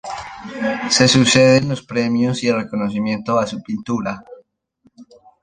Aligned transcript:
Se 0.89 1.07
suceden 1.07 1.69
los 1.69 1.83
premios 1.83 2.41
y 2.43 2.47
el 2.47 2.55
reconocimiento 2.55 3.37
a 3.37 3.45
su 3.45 3.61
pintura. 3.61 4.23